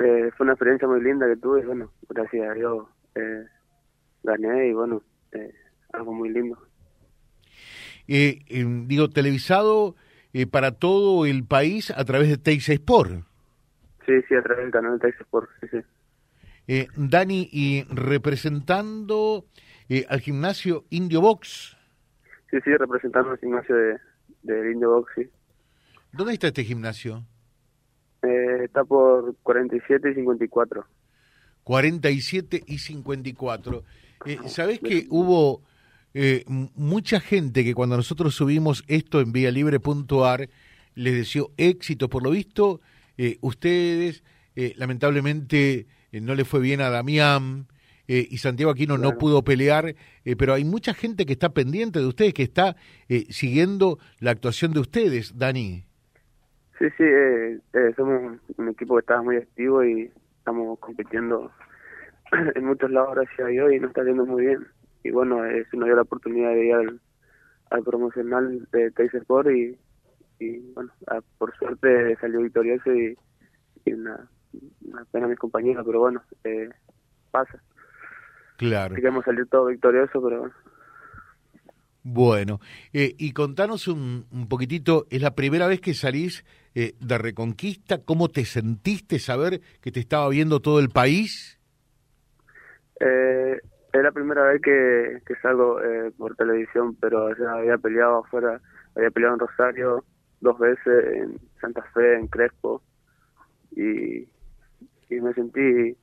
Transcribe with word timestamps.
Eh, 0.00 0.30
fue 0.34 0.44
una 0.44 0.54
experiencia 0.54 0.88
muy 0.88 1.02
linda 1.02 1.26
que 1.26 1.36
tuve, 1.36 1.64
bueno, 1.66 1.92
gracias 2.08 2.48
a 2.48 2.54
Dios 2.54 2.86
eh, 3.14 3.44
gané 4.22 4.68
y 4.68 4.72
bueno, 4.72 5.02
eh, 5.32 5.52
algo 5.92 6.14
muy 6.14 6.30
lindo. 6.30 6.58
Eh, 8.08 8.40
digo, 8.86 9.10
televisado 9.10 9.94
para 10.50 10.72
todo 10.72 11.26
el 11.26 11.44
país 11.44 11.90
a 11.90 12.04
través 12.04 12.28
de 12.28 12.38
Teis 12.38 12.68
Sport. 12.68 13.24
Sí, 14.06 14.12
sí, 14.26 14.34
a 14.34 14.42
través 14.42 14.64
del 14.64 14.72
canal 14.72 14.94
de 14.94 14.98
Teis 15.00 15.20
Sport, 15.20 15.50
sí, 15.60 15.66
sí. 15.70 15.78
Eh, 16.66 16.88
Dani, 16.96 17.48
y 17.52 17.84
representando 17.90 19.44
al 20.08 20.20
gimnasio 20.20 20.84
Indio 20.90 21.20
Box. 21.20 21.76
Sí, 22.50 22.58
sí, 22.64 22.74
representando 22.76 23.32
el 23.32 23.38
gimnasio 23.38 23.74
de, 23.76 23.98
del 24.44 24.72
Indio 24.72 24.90
Box, 24.90 25.12
sí. 25.14 25.28
¿Dónde 26.12 26.32
está 26.32 26.46
este 26.46 26.64
gimnasio? 26.64 27.24
Eh, 28.22 28.64
está 28.64 28.84
por 28.84 29.34
47 29.42 30.10
y 30.10 30.14
54. 30.14 30.84
47 31.64 32.62
y 32.66 32.78
54. 32.78 33.84
Eh, 34.26 34.38
¿Sabés 34.46 34.80
que 34.80 35.06
hubo 35.10 35.62
eh, 36.14 36.44
mucha 36.74 37.20
gente 37.20 37.64
que 37.64 37.74
cuando 37.74 37.96
nosotros 37.96 38.34
subimos 38.34 38.84
esto 38.88 39.20
en 39.20 39.32
vialibre.ar 39.32 40.48
les 40.94 41.14
deseó 41.14 41.52
éxito? 41.56 42.08
Por 42.08 42.22
lo 42.22 42.30
visto, 42.30 42.80
eh, 43.16 43.38
ustedes, 43.40 44.22
eh, 44.56 44.74
lamentablemente, 44.76 45.86
eh, 46.12 46.20
no 46.20 46.34
le 46.34 46.44
fue 46.44 46.60
bien 46.60 46.80
a 46.80 46.90
Damián. 46.90 47.66
eh, 48.08 48.26
y 48.28 48.38
Santiago 48.38 48.72
Aquino 48.72 48.98
no 48.98 49.16
pudo 49.18 49.44
pelear, 49.44 49.94
pero 50.36 50.52
hay 50.54 50.64
mucha 50.64 50.94
gente 50.94 51.24
que 51.26 51.32
está 51.34 51.50
pendiente 51.54 52.00
de 52.00 52.06
ustedes, 52.06 52.34
que 52.34 52.42
está 52.42 52.74
eh, 53.08 53.26
siguiendo 53.30 54.00
la 54.18 54.32
actuación 54.32 54.72
de 54.72 54.80
ustedes, 54.80 55.38
Dani. 55.38 55.84
Sí, 56.80 56.86
sí, 56.98 57.04
eh, 57.04 57.60
eh, 57.74 57.94
somos 57.96 58.22
un- 58.22 58.42
un 58.58 58.68
equipo 58.70 58.96
que 58.96 59.00
está 59.02 59.22
muy 59.22 59.36
activo 59.36 59.84
y 59.84 60.12
estamos 60.38 60.78
compitiendo 60.80 61.52
en 62.56 62.64
muchos 62.66 62.90
lados, 62.90 63.14
gracias 63.16 63.40
a 63.40 63.46
Dios, 63.50 63.72
y 63.72 63.80
nos 63.80 63.90
está 63.90 64.04
yendo 64.04 64.26
muy 64.26 64.46
bien. 64.46 64.66
Y 65.04 65.12
bueno, 65.12 65.44
eh, 65.46 65.66
se 65.70 65.76
nos 65.78 65.86
dio 65.86 65.96
la 65.96 66.02
oportunidad 66.02 66.50
de 66.52 66.66
ir 66.66 66.74
al, 66.74 67.00
al 67.70 67.84
promocional 67.84 68.68
de 68.72 68.92
Teis 68.92 69.14
Sport 69.14 69.50
y, 69.50 69.78
y 70.40 70.72
bueno, 70.74 70.90
ah, 71.08 71.20
por 71.38 71.56
suerte 71.56 72.16
salió 72.20 72.42
victorioso 72.42 72.94
y, 72.94 73.16
y 73.84 73.92
una, 73.94 74.30
una 74.82 75.04
pena 75.12 75.26
a 75.26 75.30
mis 75.30 75.38
compañeros, 75.38 75.84
pero 75.86 76.00
bueno, 76.00 76.22
eh, 76.44 76.70
pasa. 77.30 77.62
Claro. 78.58 78.94
Queríamos 78.94 79.24
salir 79.26 79.46
todo 79.48 79.66
victorioso, 79.66 80.22
pero 80.22 80.40
bueno. 80.40 80.54
Bueno, 82.12 82.58
eh, 82.92 83.14
y 83.18 83.32
contanos 83.32 83.86
un, 83.86 84.26
un 84.32 84.48
poquitito, 84.48 85.06
es 85.10 85.22
la 85.22 85.36
primera 85.36 85.68
vez 85.68 85.80
que 85.80 85.94
salís 85.94 86.44
eh, 86.74 86.94
de 86.98 87.18
Reconquista, 87.18 87.98
¿cómo 88.04 88.28
te 88.28 88.44
sentiste 88.44 89.20
saber 89.20 89.60
que 89.80 89.92
te 89.92 90.00
estaba 90.00 90.28
viendo 90.28 90.58
todo 90.58 90.80
el 90.80 90.88
país? 90.88 91.60
Eh, 92.98 93.60
es 93.92 94.02
la 94.02 94.10
primera 94.10 94.42
vez 94.42 94.60
que, 94.60 95.20
que 95.24 95.36
salgo 95.36 95.80
eh, 95.80 96.10
por 96.18 96.34
televisión, 96.34 96.96
pero 97.00 97.28
ya 97.38 97.52
había 97.52 97.78
peleado 97.78 98.24
afuera, 98.24 98.60
había 98.96 99.10
peleado 99.12 99.34
en 99.34 99.40
Rosario 99.40 100.04
dos 100.40 100.58
veces, 100.58 101.14
en 101.14 101.38
Santa 101.60 101.82
Fe, 101.94 102.16
en 102.16 102.26
Crespo, 102.26 102.82
y, 103.70 104.26
y 105.10 105.20
me 105.22 105.32
sentí 105.34 105.96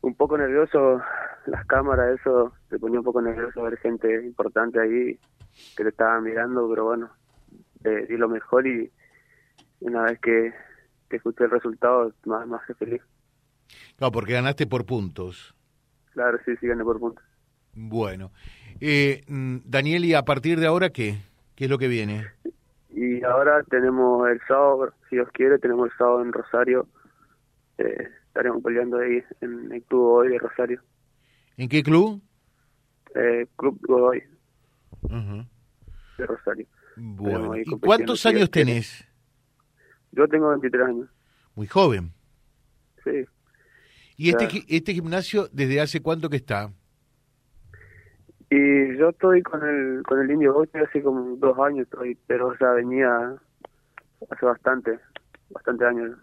un 0.00 0.14
poco 0.14 0.38
nervioso, 0.38 1.02
las 1.46 1.66
cámaras, 1.66 2.18
eso, 2.20 2.52
te 2.68 2.78
ponía 2.78 2.98
un 2.98 3.04
poco 3.04 3.20
nervioso 3.20 3.62
ver 3.62 3.78
gente 3.78 4.14
importante 4.24 4.80
ahí 4.80 5.18
que 5.76 5.82
te 5.82 5.88
estaba 5.88 6.20
mirando, 6.20 6.68
pero 6.68 6.84
bueno, 6.84 7.10
eh, 7.84 8.06
di 8.08 8.16
lo 8.16 8.28
mejor 8.28 8.66
y 8.66 8.90
una 9.80 10.04
vez 10.04 10.20
que, 10.20 10.52
que 11.08 11.16
escuché 11.16 11.44
el 11.44 11.50
resultado, 11.50 12.12
más, 12.24 12.46
más 12.46 12.64
que 12.66 12.74
feliz. 12.74 13.02
Claro, 13.96 14.12
porque 14.12 14.34
ganaste 14.34 14.66
por 14.66 14.86
puntos. 14.86 15.54
Claro, 16.12 16.38
sí, 16.44 16.56
sí, 16.60 16.66
gané 16.66 16.84
por 16.84 17.00
puntos. 17.00 17.24
Bueno, 17.74 18.32
eh, 18.80 19.22
mm, 19.28 19.58
Daniel, 19.64 20.04
¿y 20.04 20.14
a 20.14 20.22
partir 20.22 20.60
de 20.60 20.66
ahora 20.66 20.90
qué? 20.90 21.16
¿Qué 21.54 21.64
es 21.64 21.70
lo 21.70 21.78
que 21.78 21.88
viene? 21.88 22.26
Y 22.90 23.22
ahora 23.24 23.62
tenemos 23.64 24.28
el 24.28 24.40
sábado, 24.46 24.92
si 25.08 25.16
Dios 25.16 25.28
quiere, 25.32 25.58
tenemos 25.58 25.90
el 25.90 25.96
sábado 25.96 26.22
en 26.22 26.32
Rosario. 26.32 26.86
Eh, 27.78 28.08
estaremos 28.26 28.62
peleando 28.62 28.98
ahí 28.98 29.22
en 29.40 29.72
el 29.72 29.82
Club 29.84 30.02
Godoy 30.02 30.28
de 30.28 30.38
Rosario. 30.38 30.82
¿En 31.56 31.68
qué 31.68 31.82
club? 31.82 32.20
Eh, 33.14 33.46
Club 33.56 33.78
Godoy 33.86 34.22
de 36.18 36.26
Rosario. 36.26 36.66
Bueno, 36.96 37.56
¿y 37.56 37.64
cuántos 37.80 38.24
años 38.26 38.50
tenés? 38.50 39.04
Yo 40.12 40.28
tengo 40.28 40.50
23 40.50 40.86
años, 40.86 41.08
Muy 41.54 41.66
joven. 41.66 42.12
sí. 43.04 43.24
¿Y 44.18 44.28
este, 44.28 44.62
este 44.68 44.92
gimnasio 44.92 45.48
desde 45.52 45.80
hace 45.80 46.00
cuánto 46.00 46.28
que 46.28 46.36
está? 46.36 46.70
Y 48.50 48.96
yo 48.98 49.08
estoy 49.08 49.42
con 49.42 49.66
el 49.66 50.02
con 50.04 50.20
el 50.20 50.30
Indio 50.30 50.52
Box 50.52 50.68
hace 50.76 51.02
como 51.02 51.36
dos 51.36 51.58
años, 51.58 51.84
estoy, 51.90 52.16
pero 52.26 52.54
ya 52.60 52.70
venía 52.72 53.34
hace 54.30 54.46
bastante, 54.46 54.98
bastante 55.50 55.86
años. 55.86 56.16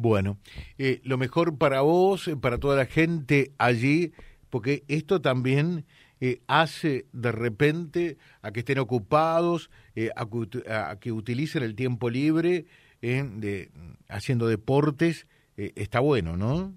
Bueno, 0.00 0.38
eh, 0.78 1.00
lo 1.02 1.18
mejor 1.18 1.58
para 1.58 1.80
vos, 1.80 2.28
eh, 2.28 2.36
para 2.36 2.58
toda 2.58 2.76
la 2.76 2.86
gente 2.86 3.50
allí, 3.58 4.12
porque 4.48 4.84
esto 4.86 5.20
también 5.20 5.86
eh, 6.20 6.40
hace 6.46 7.06
de 7.12 7.32
repente 7.32 8.16
a 8.40 8.52
que 8.52 8.60
estén 8.60 8.78
ocupados, 8.78 9.70
eh, 9.96 10.10
a, 10.14 10.90
a 10.90 11.00
que 11.00 11.10
utilicen 11.10 11.64
el 11.64 11.74
tiempo 11.74 12.10
libre 12.10 12.66
eh, 13.02 13.28
de, 13.28 13.72
haciendo 14.08 14.46
deportes, 14.46 15.26
está 15.56 15.98
bueno, 15.98 16.36
¿no? 16.36 16.72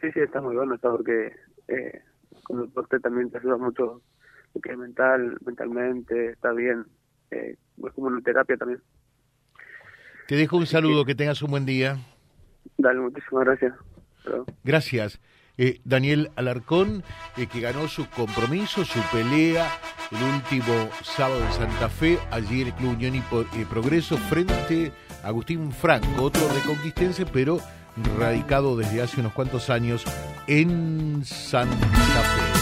Sí, 0.00 0.06
sí, 0.14 0.20
está 0.20 0.40
muy 0.40 0.54
bueno, 0.54 0.76
está 0.76 0.92
porque 0.92 1.32
con 2.44 2.60
el 2.60 2.66
deporte 2.66 3.00
también 3.00 3.30
te 3.30 3.38
ayuda 3.38 3.56
mucho, 3.56 4.00
que 4.62 4.76
mental, 4.76 5.38
mentalmente, 5.44 6.30
está 6.30 6.52
bien. 6.52 6.86
Eh, 7.32 7.56
es 7.84 7.92
como 7.94 8.06
una 8.06 8.20
terapia 8.20 8.56
también. 8.56 8.80
Te 10.28 10.36
dejo 10.36 10.56
un 10.56 10.66
saludo, 10.66 11.04
que 11.04 11.16
tengas 11.16 11.42
un 11.42 11.50
buen 11.50 11.66
día. 11.66 11.98
Dale, 12.82 13.00
muchísimas 13.00 13.44
gracias. 13.44 13.74
Gracias. 14.64 15.20
Eh, 15.58 15.80
Daniel 15.84 16.30
Alarcón, 16.34 17.04
eh, 17.36 17.46
que 17.46 17.60
ganó 17.60 17.86
su 17.86 18.08
compromiso, 18.08 18.84
su 18.84 18.98
pelea 19.12 19.70
el 20.10 20.34
último 20.34 20.90
sábado 21.02 21.44
en 21.44 21.52
Santa 21.52 21.88
Fe, 21.88 22.18
allí 22.30 22.62
en 22.62 22.68
el 22.68 22.74
Club 22.74 22.94
Unión 22.94 23.14
y 23.14 23.18
eh, 23.18 23.66
Progreso, 23.68 24.16
frente 24.16 24.92
a 25.22 25.28
Agustín 25.28 25.70
Franco, 25.70 26.24
otro 26.24 26.48
reconquistense, 26.48 27.24
pero 27.26 27.60
radicado 28.18 28.76
desde 28.76 29.02
hace 29.02 29.20
unos 29.20 29.32
cuantos 29.32 29.70
años 29.70 30.04
en 30.48 31.24
Santa 31.24 31.86
Fe. 31.86 32.61